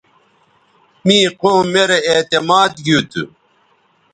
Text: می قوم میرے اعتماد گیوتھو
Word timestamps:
می 1.05 1.19
قوم 1.41 1.65
میرے 1.73 1.99
اعتماد 2.11 2.71
گیوتھو 2.85 3.23